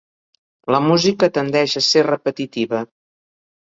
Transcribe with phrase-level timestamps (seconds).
[0.75, 2.85] La música tendeix a ser repetitiva.